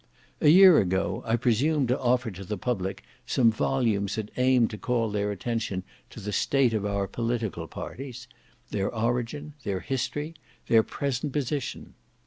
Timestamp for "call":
4.79-5.11